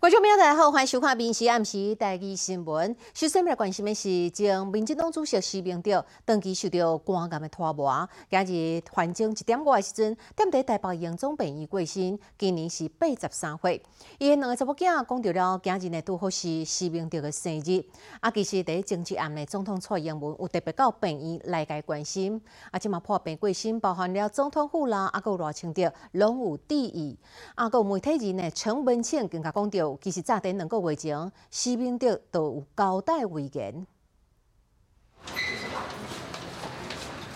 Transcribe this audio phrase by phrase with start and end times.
[0.00, 2.90] 观众朋友大家好，欢迎收看《民视暗时台记新闻》。
[3.12, 13.82] 首先来关心的是，前民进党主席习明德长期受到肝癌的拖磨，今日患症一点五的时阵，踮在台北荣总病院过身，今年是八十三岁。
[14.16, 17.84] 伊的两个查某囝讲到了，今日呢拄好是习明德的生日。
[18.20, 22.40] 啊，其实伫政治案呢，总统蔡英文有特别到病院来加关心。
[22.70, 27.18] 啊，即嘛破病过身，包含了总统府啦，啊，有赖清德拢有致意。
[27.54, 29.89] 啊，有媒体人呢，陈文庆更加讲到。
[30.00, 33.86] 其实早在两个月前，施明德都有交代遗言。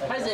[0.07, 0.27] 开始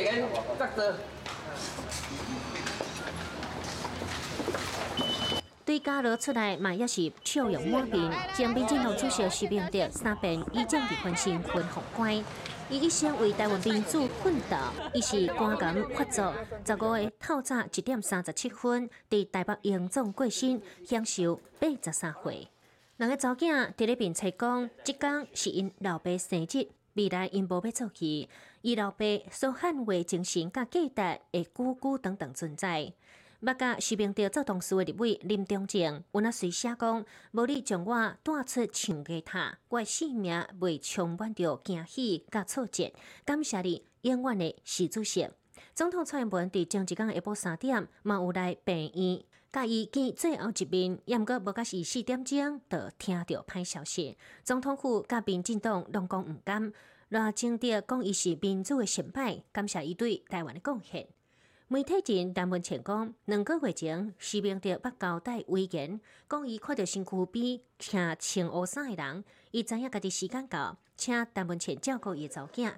[5.70, 8.12] 对家乐出来嘛，也是笑容满面。
[8.37, 12.15] 将民进党主席施明德三遍以政治分身分红乖，
[12.69, 14.56] 伊一生为台湾民主奋斗。
[14.92, 16.34] 伊是肝癌发作，
[16.66, 22.48] 十五月透早一点三十七分，伫台北荣总过身，享受八十三岁。
[22.97, 28.28] 两个查囝伫咧面测讲，即天是因老爸生日，未来因无要做去。
[28.62, 32.92] 伊老爸所捍卫精神甲价值会久久等等存在。
[33.42, 42.92] 捌甲士兵着做同事的立委林中正，有那随写讲，无你将我带出唱歌塔，我性命未充满着惊喜甲挫折。
[43.24, 45.27] 感谢你，永远的习主席。
[45.74, 54.19] 总统蔡英文伫前一天下晡三点，嘛有来病院，甲伊见最后一面，也毋过无甲是四点钟，就听到歹消息。
[54.44, 56.70] 总统府甲民进党拢讲毋甘，
[57.08, 61.08] 赖清德讲伊是民主的成败，感谢伊对台湾的贡献。
[61.72, 72.74] 媒体前陈文前讲，两个月前，士兵着捌交代遗言，讲伊看到身躯边穿青乌衫的人，伊知影家己时间到，请陈文前照顾伊查某囝。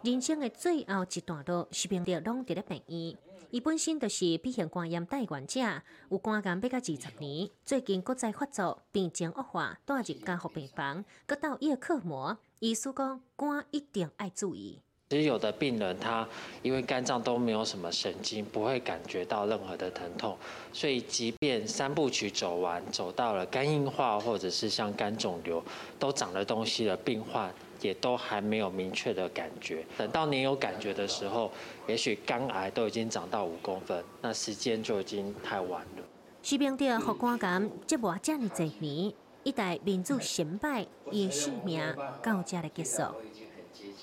[0.00, 3.18] 人生的最后一段路，士兵着拢伫咧病院。
[3.50, 5.60] 伊本身就是鼻腺肝炎带患者，
[6.08, 12.38] 有肝癌要到二十年，最近搁再发作，病情恶化，带入加护病房，搁到叶克膜。
[12.60, 14.80] 医师讲，肝一定爱注意。
[15.10, 16.24] 其实有的病人他
[16.62, 20.38] 因为肝脏都没有什么神经，不会感觉到任何的疼痛，
[20.72, 25.60] 所以即便三部曲走完，走到了肝硬化或者是像肝肿瘤
[25.98, 29.84] 都长了东西了，病患也都还没有明确的感觉。
[29.98, 31.50] 等到你有感觉的时候，
[31.88, 36.04] 也许肝癌都已经长到五公分，那时间就已经太晚了。
[36.40, 39.12] 徐明德和肝癌接活这么多年，
[39.42, 41.82] 一代民主成败，以生命
[42.22, 43.02] 到这的结束。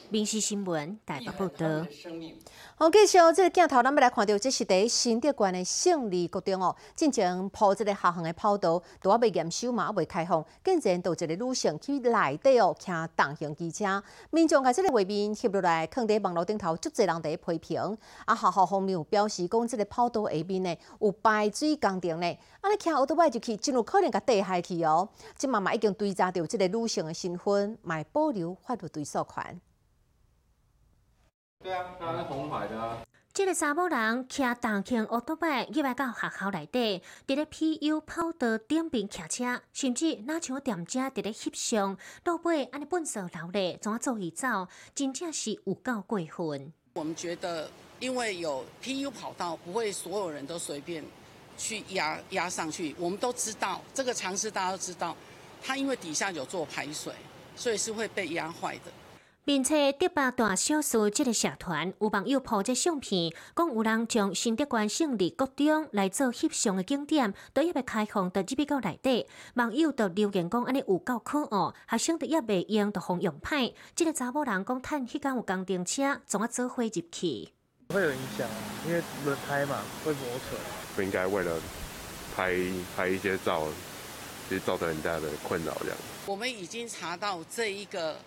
[0.09, 1.67] 民事新闻台北报道。
[2.75, 6.73] 好，继续这个镜头，咱要来看到，这是在新德县的胜利国中哦。
[6.95, 10.45] 进前铺这个下行的跑道，都还未验收嘛，未开放。
[10.63, 17.97] 竟然有一个女性去内底哦，骑重型机车，民众在这个画面翕落来，放在网络顶头，足侪人在批评。
[18.25, 25.09] 啊，学校方面有表示，讲这个跑道下面呢有排水工程呢，啊，你骑奥多摆就去，真有可能甲跌下去哦。
[25.37, 29.59] 这妈妈已经追查到这个女性的身份，卖保留法律追诉权。
[31.63, 32.97] 对啊，那是红牌的啊。
[33.33, 46.73] 这个查某人骑重型奥托拜入来到学校内底，伫咧 PU 跑道顶边骑车，甚至哪像店家伫咧翕相，倒背安尼笨手劳力，怎啊做伊走，真正是有够过分。
[46.93, 47.69] 我们觉得，
[47.99, 51.03] 因为有 PU 跑道，不会所有人都随便
[51.57, 52.95] 去压压上去。
[52.97, 55.15] 我们都知道这个常识，大家都知道，
[55.61, 57.13] 它因为底下有做排水，
[57.55, 58.91] 所以是会被压坏的。
[59.47, 69.25] 并且德巴大小事这个社团有网友拍这相片，讲有人将新德关胜利国中来做翕相的景点，都要被开放到入去到内底。
[69.53, 73.71] 网友就留言讲安尼有够可恶，学生都一未用就方用歹。
[73.95, 77.53] 这个查某人讲，趁迄间有工程车，总啊做回入去？
[77.87, 78.45] 会有影响，
[78.85, 80.59] 因为轮胎嘛会磨损。
[80.93, 81.57] 不应该为了
[82.35, 82.53] 拍
[82.97, 83.63] 拍一些照，
[84.49, 85.97] 其实造成很大的困扰这样。
[86.25, 88.17] 我们已经查到这一个。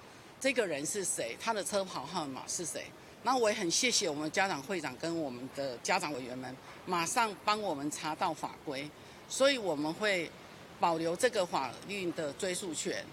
[0.40, 1.36] 这个人是谁？
[1.38, 2.84] 他的车跑号码是谁？
[3.22, 6.56] 那我也很谢谢我们家长会长跟我们的家长委员们，
[6.86, 8.90] 马上帮我们查到法规，
[9.28, 10.30] 所以我们会
[10.80, 13.04] 保留这个法律的追诉权。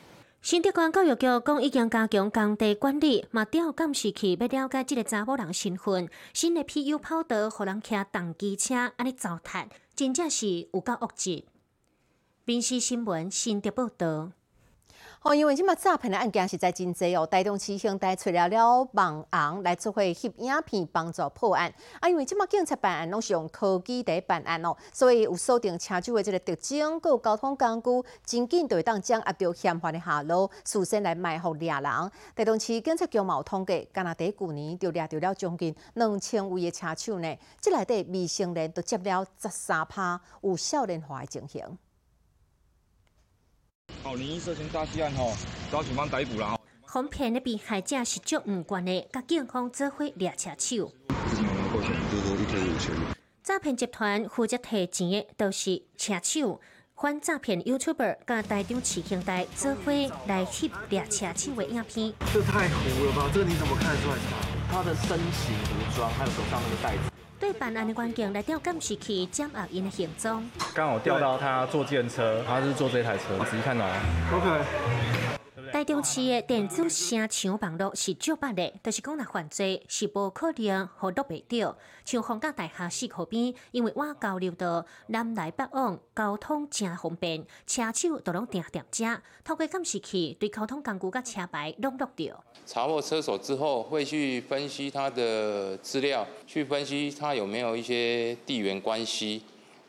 [0.41, 6.07] 新德关教育局讲已经加强工地管理，嘛调监视器要了解这个查某人身份。
[6.33, 11.43] 新的 PU 跑道，互人骑重机车安尼糟蹋，真正是有够恶质。
[12.45, 14.31] 民事新闻新德报道。
[15.23, 21.73] 哦，因为即马诈骗的案件实在真多哦，带动市乡带出了了网红来做伙翕影片帮助破案。
[21.99, 32.11] 啊，因为即马警察办案拢是用科技在办案哦，所以有锁定车主的这个特征，有交通工具，真紧就会当将压到嫌犯的下落，事先来埋伏掠人。
[32.33, 41.77] 带动市警察局毛统计，加拿大去年就掠到了将近两千位的车手呢，即内底未成年都接了十三趴有少年化的情形。
[44.07, 45.33] 好，零一涉嫌诈欺案吼，
[45.69, 46.57] 遭警方逮捕了。
[46.83, 50.93] 哄骗的被害者是足唔惯的，甲警方做伙掠车手。
[53.43, 56.61] 诈骗集团负责提钱的都是车手，
[56.95, 59.91] 反诈骗 YouTuber 甲台中市兄弟做伙
[60.25, 62.13] 来翕掠车手的影片。
[62.33, 63.29] 这太糊了吧？
[63.33, 64.15] 这个你怎么看得出来？
[64.71, 67.16] 他的身形、服装，还有手上那个袋子。
[67.39, 70.49] 对办案的关键来调监视器掌握因的行踪。
[70.73, 73.85] 刚好调到他坐计程车，他是坐这台车，仔细看到。
[74.33, 75.26] OK。
[75.77, 81.77] 台中市的电子声抢网络是足捌的，就是讲若犯罪是无可能互落袂到。
[82.03, 89.21] 像皇家大厦四口边，因为我交流到南来北往，交通真方便，车手都拢定定遮。
[89.43, 92.43] 透过监视器对交通工具甲车牌拢录着。
[92.65, 99.43] 查获车手之后，会去分析他的资料，去分析他有没有一些地缘关系，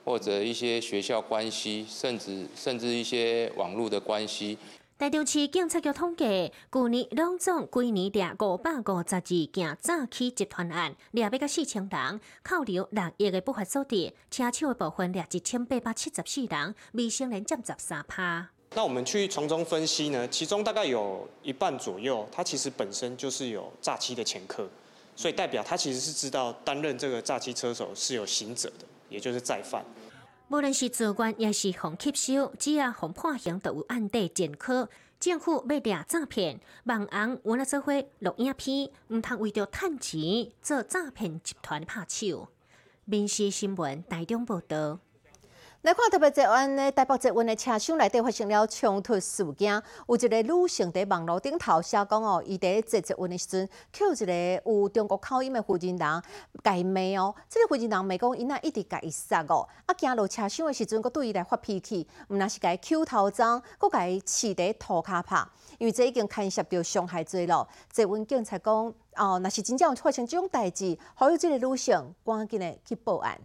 [0.04, 4.58] 或者一些学校关系，甚至甚至一些网络的关系。
[4.98, 18.48] 台中市警察局统计，去年拢总规年掠五百五十二件诈欺集团案，掠要到四千人，扣留六亿的不法所得，车手的部分掠一千八百七十四人，未成年占十三趴。
[18.74, 24.68] 那我们去从中分析呢，其中大概有一半左右，他其实本身就是有诈欺的前科，
[25.14, 29.84] 所以代表他其实是知道担任这个诈欺车手是有刑责的，也就是再犯。
[30.50, 34.88] 无论是自愿也是互吸收，只要互判刑，都有案底前科。
[35.20, 42.48] 政府要掠诈骗，网红原来做伙录影片，毋通为着趁钱做诈骗集团拍手。
[43.04, 45.00] 民事新闻台中报道。
[45.82, 56.22] 来看特别在湾的台北捷运的车厢内底发生了冲突事件，有一个女性在网络顶头写讲哦，伊在坐捷运的时阵，Q 一个有中国口音的负责人，
[56.64, 65.46] 甲伊骂哦，这个负责人骂讲伊那一直甲伊杀哦，啊，行落车厢的时阵，佫对伊来发脾气，毋那是甲伊 Q 头脏，佫甲伊饲伫涂骹拍，
[65.78, 67.68] 因为这已经牵涉到伤害罪了。
[67.92, 68.74] 捷运警察讲
[69.14, 73.38] 哦，若是真正有发生这种代志，好有这个女性赶紧的去报案。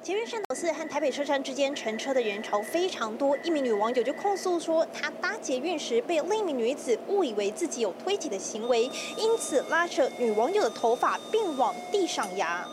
[0.00, 8.84] 捷运汕头寺和台北车站之间乘车的人潮非常多，一名女网友就控诉说，她搭捷运时被另一名女子误以为自己有推挤的行为，
[9.16, 12.66] 因此拉扯女网友的头发并往地上压。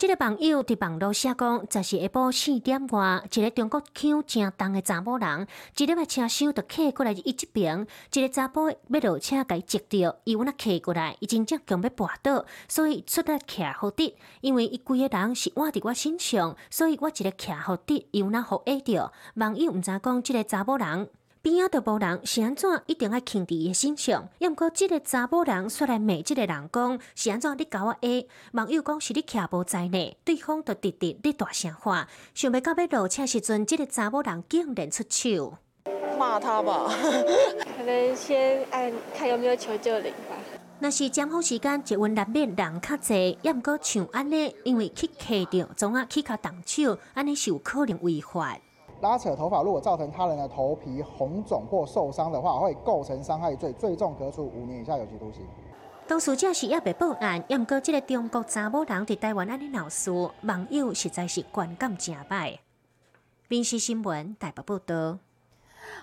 [0.00, 14.16] 这个网友伫网络写讲，十是下晡四点外，一个中国腔正重的查某人，一粒个车厢就客过来伊这边，一个查甫要落车，甲伊接着，伊有那客过来，伊真正强要跋倒，所以出来徛好滴。
[14.40, 19.12] 因为伊规个人是倚伫我身上，所以我一个徛好滴，有那好挨着。
[19.34, 21.10] 网友毋知讲，这个查某人。
[21.42, 22.82] 边仔都无人，是安怎？
[22.84, 24.28] 一定爱徛伫伊身上？
[24.40, 27.56] 要毋过即个查某人出来骂即个人讲，是安怎？
[27.56, 28.08] 你甲我下
[28.52, 35.56] 网友讲是你徛无在呢，对方就直直咧大声话，想要到要落车时阵，即个查某人竟然出手，
[36.18, 36.92] 骂他吧，
[37.74, 40.36] 可能先按看有没有求救铃吧。
[40.78, 48.58] 那是尖峰时间，一温难免人较济，要毋过像安尼，因为去骑着，总啊去较动手，安尼是有可能违法。
[49.00, 55.42] 拉扯头发，如果造成他人的头皮红肿或受伤的话，会构成伤害罪，最重可处五年以下有期徒刑。
[56.06, 60.10] 当事者是也被报案，要不过这个中国查某人在台湾安尼闹事，
[60.42, 62.58] 网友实在是观感正歹。
[63.48, 65.18] 民事新闻台北报道。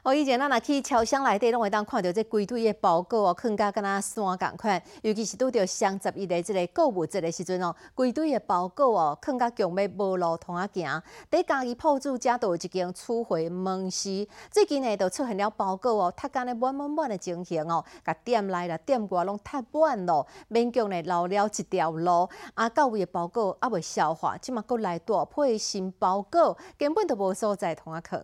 [0.03, 4.81] 哦，以前咱若去超商内底，拢会当看到这规堆的包裹哦，放甲敢若山共款。
[5.01, 11.01] 尤其是拄着双十一的这个购物节的时阵哦，规堆的包裹哦，放甲强要无路通啊行。
[11.29, 22.29] 伫家己铺主家都有一间储回门市，最近呢，就出现了包裹哦，塌干的满满满的情形哦，甲店内啦、店外拢塌满咯，勉强呢留了一条路。
[22.53, 28.23] 啊，到位的包裹还未消化，即嘛搁来大批新包裹，根本就无所在通啊放。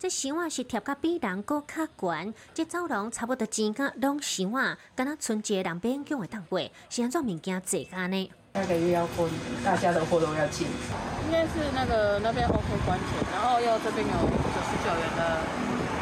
[0.00, 8.30] 这箱啊是贴甲比人搁较悬，这走廊差不多钱甲拢箱啊，敢若春节人勉强会当买，是安怎物件济安呢？
[8.54, 10.66] 下个月要过年，大家的活动要进。
[11.26, 15.40] 应该是那个那边 OK 关钱，然后又这边有九十九元的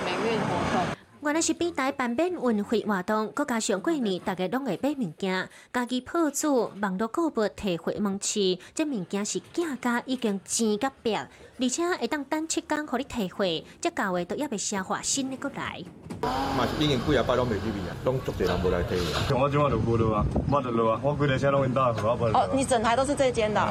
[0.04, 0.96] 免运活动。
[1.20, 11.28] 原来是比台办免运费活动，佮加上过年，大家拢会买物件，家己铺主网络购物提回门市，这物件是价格已经钱甲白，
[11.60, 15.82] 而且会当等七天互你提回，这价位都要被消化新的过来。
[16.20, 18.82] 嘛是已经几啊摆拢未入去啊，拢足侪人无来。
[19.28, 22.26] 像我今晚就无落啊，冇得落啊，我规台车拢因打，我无。
[22.26, 23.68] 哦，你整台都是这间的。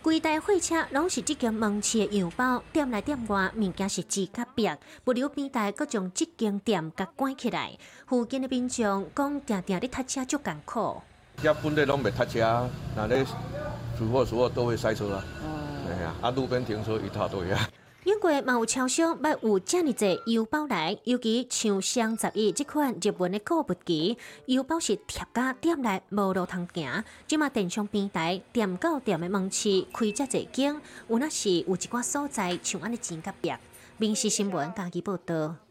[0.00, 7.76] 规台货车拢是即间门市的样包，店内店外物件是字较白，不留边台，各将即间店甲关起来。
[8.06, 11.00] 附近的民众讲，定定咧塞车足艰苦。
[11.42, 13.24] 遐本地拢袂塞车，那咧
[13.98, 15.24] 出货时候都会塞车啊。
[16.22, 17.68] 啊，路边停车一大堆啊。
[18.04, 27.02] 英国嘛有超商买有遮尔济邮包来，尤其像双十一这款日本的购物机，邮包是贴家店内无路通行。
[27.26, 33.50] 即马电商平台店到店的门市开遮济间，有那是有一寡所在像安尼真甲壁。
[33.96, 35.63] 民事新闻家己报道。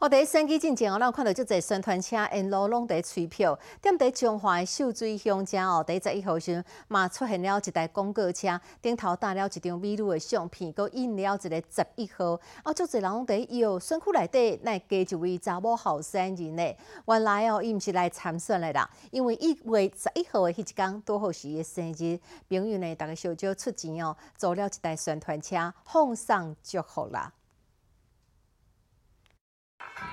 [0.00, 3.58] 我伫选举进前哦，咱有看到足侪宣传车沿路拢伫吹票。
[3.82, 12.40] 踮伫中华秀水乡遮哦，第十一号时嘛出现了一台广告车，顶头搭了一张美女的相片，佮印了一个十一号。
[12.62, 16.74] 啊，足侪人拢伫伊哦，选区内底来加一位查某后生人呢。
[17.06, 27.30] 原来哦，伊毋是来参选的啦，因为一月十一号的迄一天多好是伊生日，朋友呢，逐个小少出钱哦，做了一台宣传车，奉上祝福啦。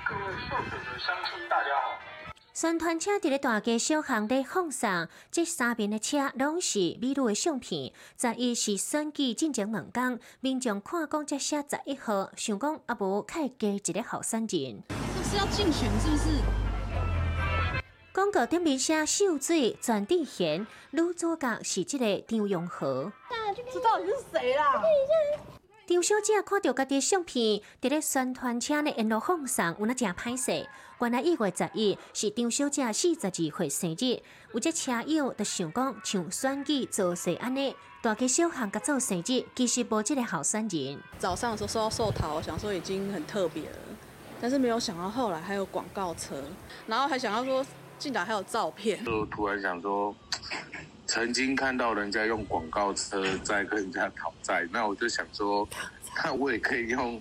[0.06, 1.98] 各位受选的乡亲，大家好。
[2.52, 7.92] 宣传车伫咧大街小巷咧放送，这三边的车拢是美女的相片。
[8.20, 14.82] 十一是选举进前两天，民众看讲这写十一号，想讲啊无开加一个候选人。
[14.88, 16.24] 这是要竞选是不是？
[18.12, 23.10] 广告顶面写秀水全地贤，女主角是这个张永和。
[23.72, 24.82] 知道你是谁啦？
[25.88, 30.68] 张小姐看到家己相片，伫咧宣传车的沿路放送，有那真歹势。
[31.00, 34.20] 原来一月十一是张小姐四十二岁生日，
[34.52, 41.00] 有只车友就想讲像选举做势安尼，大家小巷甲做生日，其实无即个好选人。
[41.18, 43.78] 早上的时候收到寿桃，想说已经很特别了，
[44.42, 46.44] 但是没有想到后来还有广告车，
[46.86, 47.64] 然后还想要说
[47.98, 50.14] 竟然还有照片，就突然想说。
[51.08, 55.66] 曾经看到人家用广告车在跟人家讨债，那我就想说，
[56.22, 57.20] 那我也可以用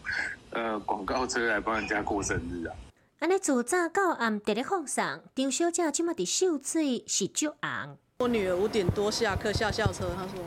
[0.50, 2.76] 呃广告车来帮人家过生日啊。
[3.20, 7.98] 安尼自早到暗伫咧放送，张小姐即马伫秀水是足红。
[8.20, 10.44] 我女儿五点多下课下校车，她说：“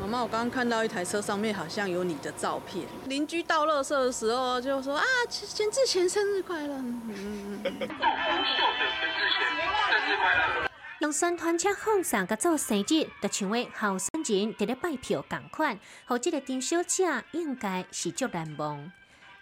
[0.00, 7.62] 妈妈，我刚刚看到一台车上面好像有你的照片。”邻居倒垃圾的时候就说：“啊，钱志贤生日快乐！”嗯嗯嗯。
[7.62, 10.71] 祝福秀的陈志贤生日快乐。
[11.02, 18.92] 用宣传车放送甲做生日，就像为后生人伫咧拜票共款，和这个丁小姐应该是足难忘。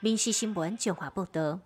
[0.01, 1.61] 民事新闻综合报道。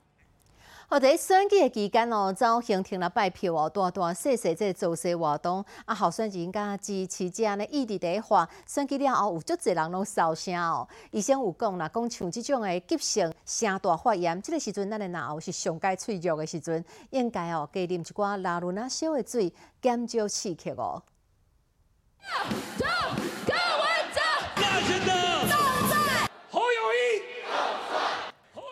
[0.94, 10.86] 我，伫选举的期间哦，走行停了拜票哦，大大细细这造势活动，啊，候选人甲支持者呢，一直伫话选举了后，有足侪人拢烧声哦。
[11.10, 21.02] 医生有讲啦，讲像即种的急性声大发炎，即个时阵咱的脑是上该脆弱的时阵，应该哦加啉一寡拉伦啊烧的水，减少刺激哦。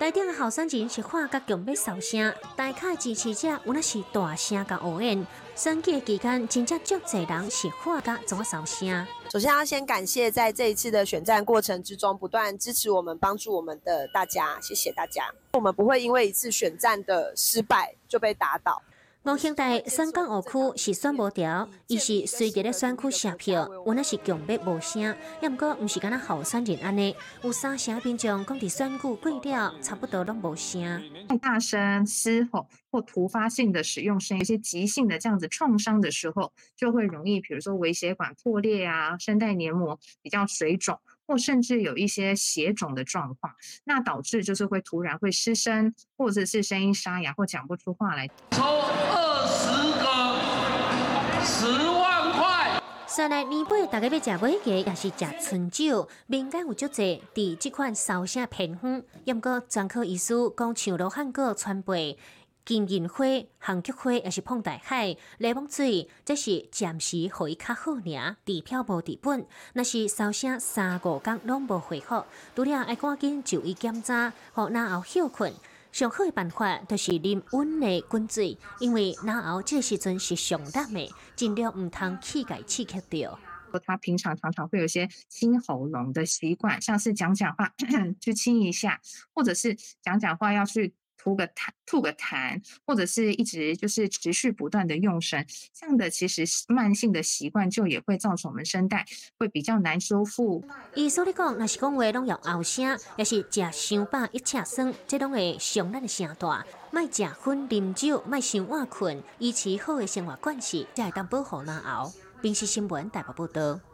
[0.02, 5.24] 台顶的候选人是看甲强要扫声，大卡支持者有那是大声甲応援。
[5.54, 9.06] 选举期间，真正足侪人是看甲怎么扫声。
[9.30, 15.32] 首先要先感谢在这一次的选战过程之中不断支持我们、帮助我们的大家，谢谢大家。
[15.52, 18.82] 我们不会因为一次选战的失败就被打倒。
[19.24, 31.00] 我兄弟三港五区是选无调，伊是随着咧选区写票，原来是强逼无声，也毋过毋是敢若候选人安尼，有三成民众讲伫选举过了，差不多拢无声。
[31.28, 40.98] 太大声嘶吼或突发性的使用声，一些急性的这样子创伤的时候，就会容易，比如说微血管破裂啊，声带黏膜比较水肿。
[41.26, 43.52] 或甚至有一些血肿的状况，
[43.84, 48.28] 那导致就是会突然会失声，或者是声音沙哑或讲不出话来。
[48.50, 49.68] 抽二十
[50.02, 52.82] 个，十万块。
[53.06, 62.18] 上来年尾大家要食尾个，也是食春酒，民间有足侪伫即款烧声偏方，也毋过专科医师讲像罗汉果传背。
[62.64, 63.24] 金银花、
[63.58, 69.44] 杭菊花，也是碰大海、柠檬水，这是暂时互伊较好尔，地票无治本。
[69.74, 75.52] 若是烧声三五天拢无恢复，除了爱赶紧就医检查，互脑后休困。
[75.90, 83.38] 上好的办法就是啉温的滚水，因为脑后这时阵是上热的，尽量唔通气解刺激掉。
[83.84, 89.00] 他平常常常会有些清喉咙的习惯，像是讲讲话咳咳 去清一下，
[89.34, 90.94] 或者是讲讲话要去。
[91.22, 99.06] 吐个痰，吐个痰，或者是一直就是持续不断的用声，这样的其实慢性的习惯就也会造成我们声带
[99.38, 100.64] 会比较难修复。
[100.96, 106.48] 伊说你讲，若是讲话拢有后声，也是食伤饱一吃酸，这拢会伤咱的声带。
[106.90, 112.12] 卖食薰啉酒，卖伤晚困，维持好的生活惯习，才会当保护脑后。
[112.42, 113.91] 平时新闻大报报道。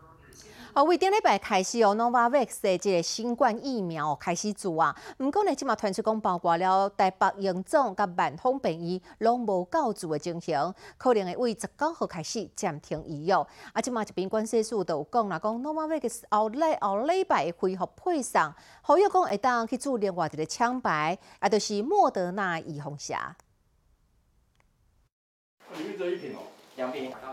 [0.75, 4.94] 哦，为顶礼拜开始哦，Novavax 的新冠疫苗开始做啊。
[5.18, 13.46] 毋过呢，即马传出讲包括了台北荣总甲万丰病院拢无够做的情形，可能会为十九号开始暂停医药。
[13.72, 23.34] 啊，即马一边关系处都有讲啦，讲 Novavax 后礼后礼拜恢复配送，好友讲会当去做另外一个枪牌，啊，就是莫德纳预防侠。
[25.75, 26.40] 里面只有一瓶哦。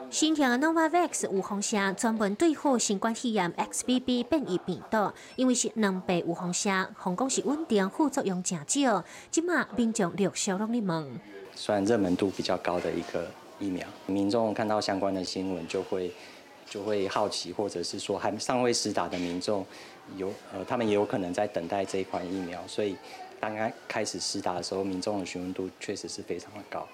[0.10, 9.04] 新型 Novavax 有风险，专门对付新冠肺炎 XBB 变异病毒，因为是两倍有风险，防控是稳定，副作用正少。
[9.30, 11.20] 即马民众陆续拢咧问，
[11.54, 16.12] 虽然热门度比较高的一个疫苗，民众看到相关的新闻就会
[16.68, 19.66] 就会好奇，或者是说还尚未施打的民众
[20.18, 22.96] 有呃，他们也有可能在等待这一款疫苗，所以
[23.40, 26.88] 刚刚开始施打的时候，民众的询问度确实是非常的高。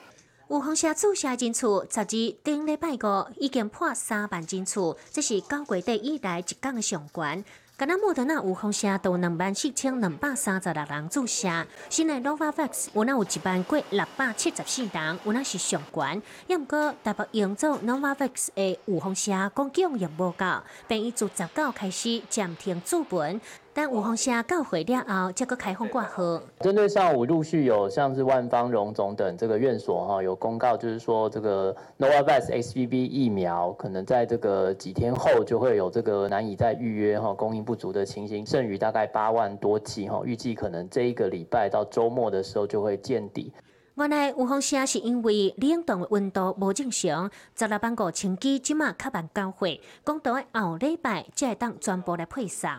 [0.51, 7.45] 有风险注射人次，十二顶礼拜五已经破三万人次，这是九月底以来一天的上悬。
[7.79, 16.21] 今仔莫德纳有风险到两万四千两百三十六人注射，新的 Novavax 有那有一万过六百七十四人，有那是上悬。
[16.47, 20.45] 也毋过台北营造 Novavax 的有风险供应也无够，
[20.85, 23.39] 便以自十九开始暂停注本。
[23.73, 26.41] 但五红虾告回了后，才个开放挂号。
[26.59, 43.53] 针对上午陆续有像是万方、荣总等这个院所哈有公告，就是说这个 Novavax XBB 疫苗可能在这个几天后就会有这个难以再预约哈供应不足的情形，剩余大概八万多剂哈，预计可能这一个礼拜到周末的时候就会见底。
[43.95, 49.67] 原来五红虾是因为冷冻温度无正常，十六万五千支即马较慢交货，
[50.03, 52.69] 讲到后礼拜才会当全部来配送。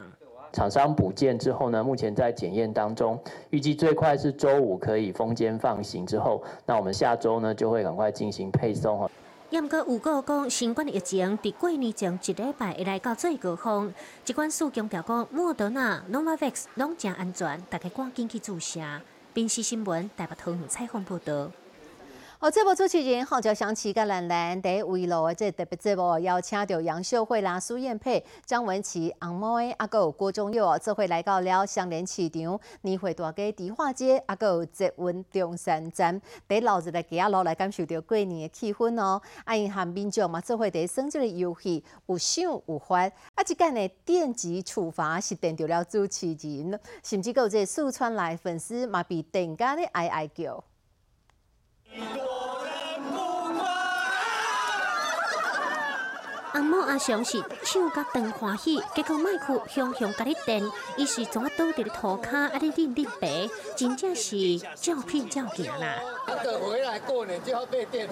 [0.52, 3.18] 厂商补件之后呢，目前在检验当中，
[3.50, 9.10] 预计最快是周五可以封间放行之后，那我们下周呢就会赶快进行配送哈。
[9.48, 13.92] 也毋过有个讲新冠疫情伫过年前一礼拜会来到最高峰，
[14.24, 18.80] 机关署强调讲莫德纳、Novavax 拢正安全，大家赶紧去注射。
[19.34, 21.50] 宾时新闻台北桃园采访报道。
[22.42, 39.22] 好，这部主持人号召想起甲兰兰第一位咯，这特别节目邀请到杨秀慧啦、苏燕佩、张文琪、红毛的，啊，有郭忠佑哦，这回来到了相连市场年会大街迪化街，啊，有捷运中山站，第老日的街仔路来感受到过年的气氛哦。
[39.44, 50.64] 啊，因和民众嘛，做伙伫生这个游戏有想有法，啊，即间的电击处罚是电到了主持人，甚至有这四川来粉丝嘛，比电家的哀哀叫。
[56.52, 60.62] 阿某阿雄是唱甲当欢喜，结果麦克雄雄甲你电，
[60.96, 65.96] 伊是怎啊倒伫咧涂骹，啊你认认白，真正是照片照镜啦。
[66.60, 68.08] 回来过年就要被电。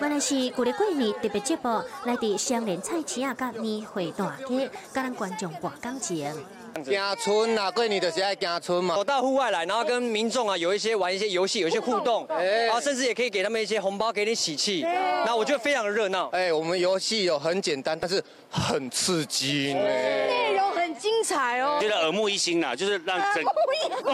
[0.00, 6.34] 原来是旧历过年特别节目，来伫相连菜市啊甲年会大街，甲咱观众博感情。
[6.74, 8.94] 行村啊，过年就是爱行村嘛。
[8.94, 14.82] 走到户外来，然后跟民众啊有一些玩一些游戏，有一些互动，然后甚至也可以给他们一些红包，给点喜气。
[15.26, 16.28] 那我觉得非常的热闹。
[16.28, 19.80] 哎，我们游戏有很简单，但是很刺激呢。
[19.82, 21.78] 内容很精彩哦。
[21.80, 23.44] 觉得耳目一新啦，就是让整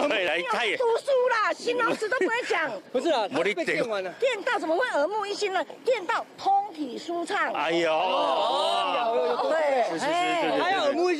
[0.09, 2.71] 对来他也读书啦，新老师都不会讲。
[2.91, 4.11] 不是啊，我的电完了。
[4.19, 5.63] 电到怎么会耳目一新呢？
[5.85, 7.51] 电到通体舒畅。
[7.53, 7.89] 哎呦，
[9.49, 10.78] 对，是是是，还要耳目一新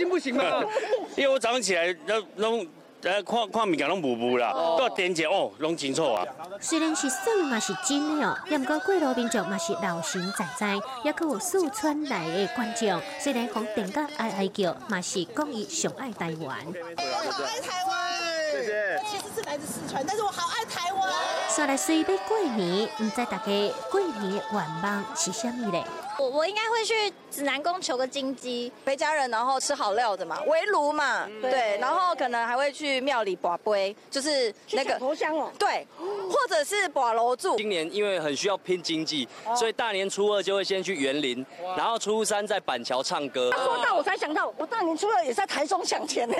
[0.09, 0.43] 不行吗？
[1.15, 2.65] 因为我早上起来，都拢
[3.03, 6.25] 呃看看物件拢模糊啦，都要点解哦，拢清楚啊。
[6.59, 16.57] 虽然是算嘛是真的哦，也毋过过路民众嘛是老神在在，也佫有四川来的观众，虽然讲点个爱爱叫，嘛是讲伊上爱台湾。
[16.97, 18.28] 我好爱台湾，
[18.59, 19.01] 谢谢。
[19.09, 21.11] 其实是来自四川，但是我好爱台湾。
[21.49, 23.45] 说来随便过年，毋知大家
[23.91, 25.83] 桂年愿望是虾米嘞？
[26.17, 37.55] 我我应该会去指南宫求个金鸡，陪家人，然后吃好料的嘛，围炉嘛，对，然后可能还会去庙里拔杯，就是那个头香哦，对，或者是拔楼柱。
[37.55, 41.45] 今年因为很需要拼经济，所以大年初二就会先去园林，
[41.77, 43.49] 然后初三在板桥唱歌。
[43.53, 46.35] 说到我才想到，我大年初二也在台中抢钱呢。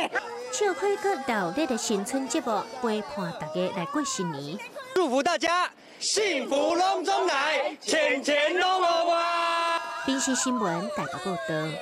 [0.51, 4.57] 笑开个闹热的新春节目，陪伴大家来过新年，
[4.95, 5.69] 祝福大家
[5.99, 9.77] 幸福隆中来，钱钱拢无花。
[10.07, 11.77] 《冰溪新闻台北报道。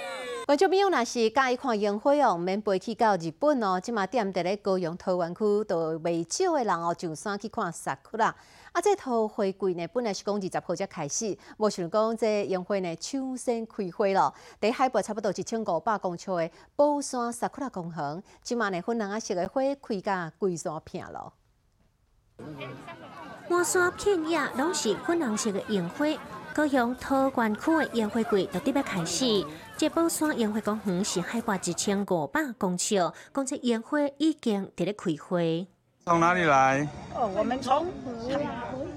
[0.45, 3.79] 观众朋友，若是介意看烟火哦，免飞去到日本哦。
[3.79, 8.35] 即马踮伫咧高雄桃园区，都未少的人哦上山去看萨库拉。
[8.77, 14.31] 啊，这套花季呢，本来是讲二十号才开始，无想讲这烟花呢抢先开花咯。
[14.61, 21.33] 伫海拔差不多一千五百公尺的宝山萨克拉公园，即马呢粉红色的花开甲规山片咯。
[23.49, 26.05] 满山遍野拢是粉红色的烟花。
[26.53, 29.43] 高雄桃园区的烟花季就特别开始。
[29.75, 32.95] 这宝山烟花公园是海拔一千五百公尺，
[33.33, 35.39] 讲这烟花已经在咧开花。
[36.07, 36.87] 从哪里来？
[37.13, 37.85] 哦，我们从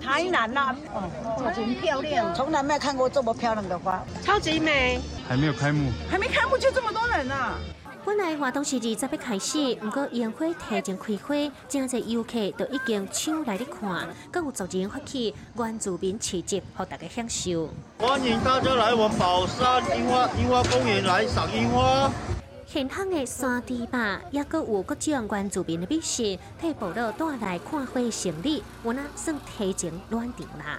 [0.01, 1.11] 台南呐，哦，
[1.53, 5.01] 很漂亮，从来没有看过这么漂亮的花，超级美。
[5.29, 7.55] 还没有开幕，还没开幕就这么多人啊！
[8.05, 11.35] 本来活动是二十要开始，不过烟花提前开花，
[11.69, 17.69] 真侪游客都已经抢来咧看，更有族人发起原住民市集，和大家享受。
[17.99, 22.09] 欢迎大家来我们宝山樱花樱花公园来赏樱花。
[22.73, 30.79] 现场的山地吧，也阁有各种关注民的美食，替部落带来看花胜利，我那算提前暖场啦。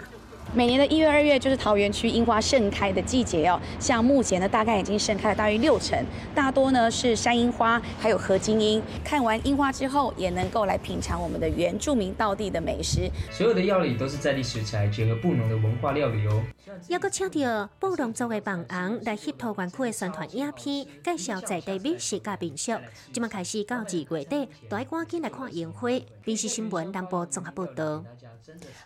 [0.53, 3.57] 每年的一月、二月就是桃园区樱花盛开的季节哦。
[3.79, 5.97] 像目前呢，大概已经盛开了大约六成，
[6.35, 8.83] 大多呢是山樱花，还有合金樱。
[9.01, 13.09] 看完樱花之后，也能够来品尝我们的原住民道地的美食。
[13.31, 16.43] 所有的料理都是在地食材结合布农的文化料理哦。
[16.89, 22.73] 也搁请到布农族的帮昂来翕桃园区的宣传影片，介绍在地美食甲民俗。
[23.13, 25.89] 今麦开始到二月底，都要赶紧来看樱花。
[26.25, 28.03] 电视新闻南部综合报道。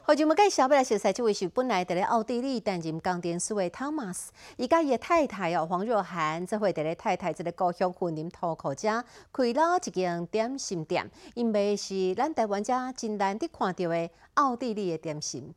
[0.03, 4.27] 好，就要介绍要来熟悉这位是本来伫咧奥地利担任钢电师的 Thomas，
[4.57, 15.53] 伊甲伊的太太哦黄若涵，则会伫咧太太这个高雄婚姻土库遮开了一间点心店，因为是咱台湾遮真难得看到的奥地利的点心。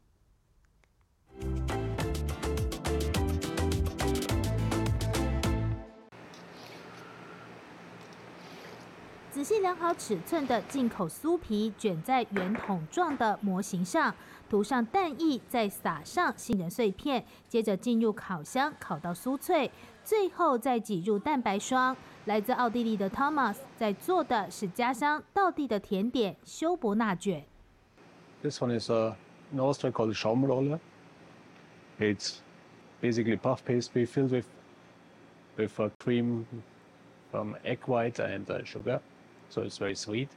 [9.30, 14.12] 仔细量好尺寸的进口酥皮卷在圆筒状的模型上，
[14.48, 19.70] 涂上蛋液，再撒上杏仁碎片，接着进入烤箱烤到酥脆，
[20.02, 21.96] 最后再挤入蛋白霜。
[22.24, 27.44] 来自奥地利的 Thomas 在做的是家乡道地的甜点修伯纳卷。
[28.42, 29.14] This one is an
[29.56, 30.78] Austria called Schaumrolle.
[31.98, 32.36] It's
[33.00, 34.46] basically puff pastry filled with
[35.56, 36.44] with a cream
[37.30, 39.00] from egg white and sugar.
[39.50, 40.28] so it's very sweet.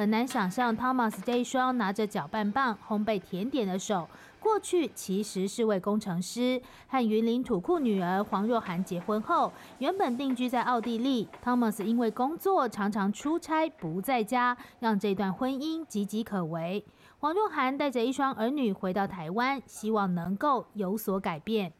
[0.00, 4.08] 很难想象 Thomas 这一双拿着搅拌棒烘焙甜点的手，
[4.40, 6.62] 过去其实是位工程师。
[6.88, 11.28] 和云林土库女儿黄若涵结婚后，原本定居在奥地利。
[11.44, 16.82] Thomas 因为工作常常出差不在家，让这段婚姻岌岌可危。
[17.18, 21.74] 黄若涵带着一双儿女回到台湾，希望能够有所改变。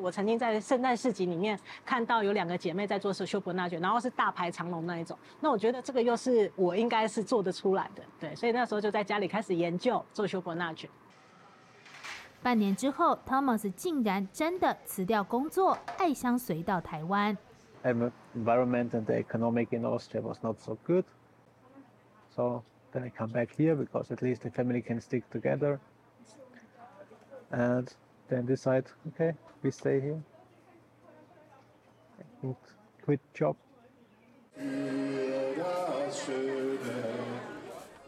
[0.00, 5.16] 我曾经在圣诞市集里面看到有两个姐妹在做是修伯纳卷，然后是大排长龙那一种。
[5.38, 10.90] 那我觉得这个又是我应该是做得出来的，对，所以那时候就在家里开始研究做修伯纳卷。
[12.42, 17.38] 半年之后，Thomas 竟然真的辞掉工作，爱相随到台湾。
[17.84, 21.04] Environment and the economic in Austria was not so good,
[22.34, 25.78] so then I come back here because at least the family can stick together.
[27.52, 27.86] And
[28.28, 30.20] then decide, okay, we stay here
[32.42, 32.54] and
[33.04, 33.56] quit job.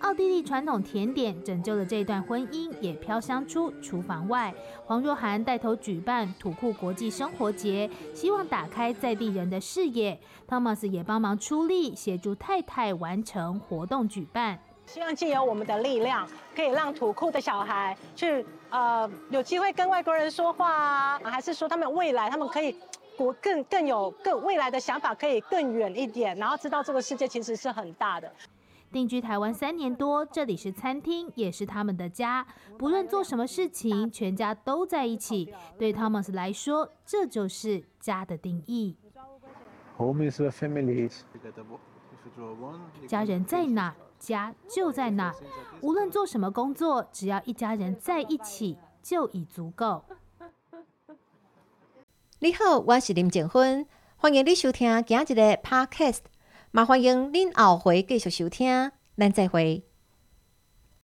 [0.01, 4.55] 奥地利传统甜点拯救了这段婚姻，也飘香出厨房外。
[4.85, 10.21] 黄若涵带头举办土库国际生活节，希望打开在地人的视野。
[10.47, 14.61] Thomas 也帮忙出力，协助太太完成活动举办。
[14.87, 22.75] 希望借由我们的力量，可以让土库的小孩去呃有机会跟外国人说话啊，还是说他们未来他们可以
[23.17, 28.33] 国更更有更未来的想法，可以更远一点，然后知道这个世界其实是很大的。
[28.93, 32.47] 定居台湾三年多，这里是餐厅，也是他们的家。
[32.79, 35.53] 不论做什么事情，全家都在一起。
[35.77, 38.97] 对 Thomas 来说，这就是家的定义。
[39.99, 41.11] Home is family。
[43.09, 43.95] 家人在哪？
[44.27, 45.33] 家就在那，
[45.81, 50.05] 无论做什么工作，只要一家人在一起，就已足够。
[52.41, 53.87] 你好，我是林静芬，
[54.17, 56.23] 欢迎你收听今日的 Podcast，
[56.73, 59.85] 麻欢迎您后回继续收听，咱再会。